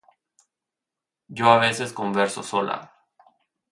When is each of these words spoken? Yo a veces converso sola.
Yo 1.27 1.51
a 1.51 1.59
veces 1.59 1.93
converso 1.93 2.41
sola. 2.41 2.91